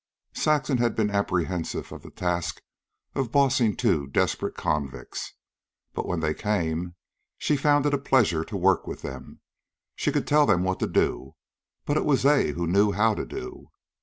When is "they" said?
6.21-6.33, 12.23-12.49